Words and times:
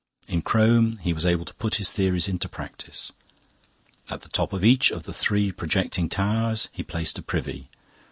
In 0.27 0.41
Crome 0.41 0.97
he 1.03 1.13
was 1.13 1.27
able 1.27 1.45
to 1.45 1.53
put 1.53 1.75
his 1.75 1.91
theories 1.91 2.27
into 2.27 2.49
practice. 2.49 3.11
At 4.09 4.21
the 4.21 4.29
top 4.29 4.51
of 4.51 4.63
each 4.65 4.89
of 4.89 5.03
the 5.03 5.13
three 5.13 5.51
projecting 5.51 6.09
towers 6.09 6.69
he 6.71 6.81
placed 6.81 7.19
a 7.19 7.21
privy. 7.21 7.69